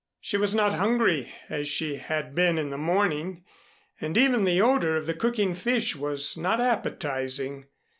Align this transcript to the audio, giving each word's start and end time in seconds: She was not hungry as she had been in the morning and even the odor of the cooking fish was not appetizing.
She 0.19 0.35
was 0.35 0.55
not 0.55 0.73
hungry 0.73 1.31
as 1.47 1.67
she 1.67 1.97
had 1.97 2.33
been 2.33 2.57
in 2.57 2.71
the 2.71 2.77
morning 2.79 3.45
and 3.99 4.17
even 4.17 4.45
the 4.45 4.59
odor 4.59 4.97
of 4.97 5.05
the 5.05 5.13
cooking 5.13 5.53
fish 5.53 5.95
was 5.95 6.35
not 6.35 6.59
appetizing. 6.59 7.67